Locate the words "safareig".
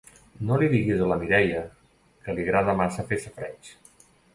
3.27-3.77